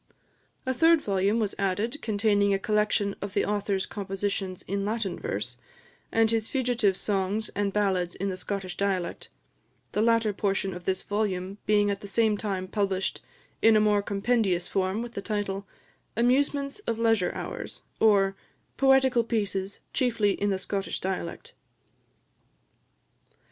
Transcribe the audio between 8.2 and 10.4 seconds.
the Scottish dialect the latter